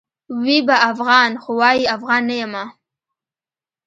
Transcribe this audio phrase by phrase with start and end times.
[0.41, 2.65] وي به افغان؛ خو وايي افغان نه یمه